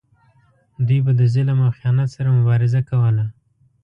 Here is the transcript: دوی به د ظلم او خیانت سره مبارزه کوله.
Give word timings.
دوی 0.87 0.99
به 1.05 1.11
د 1.19 1.21
ظلم 1.33 1.59
او 1.65 1.71
خیانت 1.77 2.09
سره 2.15 2.29
مبارزه 2.37 2.81
کوله. 2.89 3.25